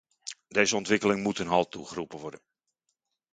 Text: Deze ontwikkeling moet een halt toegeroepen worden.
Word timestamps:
Deze 0.47 0.75
ontwikkeling 0.75 1.23
moet 1.23 1.39
een 1.39 1.47
halt 1.47 1.71
toegeroepen 1.71 2.19
worden. 2.19 2.41